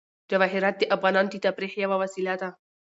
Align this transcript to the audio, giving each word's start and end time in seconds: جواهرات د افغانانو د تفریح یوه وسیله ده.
جواهرات 0.31 0.75
د 0.79 0.83
افغانانو 0.95 1.31
د 1.31 1.35
تفریح 1.45 1.73
یوه 1.83 1.97
وسیله 2.03 2.33
ده. 2.41 2.49